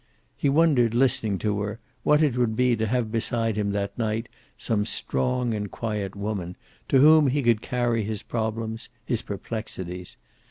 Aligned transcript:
He 0.35 0.49
wondered 0.49 0.95
listening 0.95 1.37
to 1.45 1.61
her, 1.61 1.79
what 2.01 2.23
it 2.23 2.35
would 2.35 2.55
be 2.55 2.75
to 2.75 2.87
have 2.87 3.11
beside 3.11 3.55
him 3.55 3.69
that 3.73 3.95
night 3.99 4.29
some 4.57 4.83
strong 4.83 5.53
and 5.53 5.69
quiet 5.69 6.15
woman, 6.15 6.57
to 6.89 6.97
whom 6.97 7.27
he 7.27 7.43
could 7.43 7.61
carry 7.61 8.03
his 8.03 8.23
problems, 8.23 8.89
his 9.05 9.21
perplexities. 9.21 10.17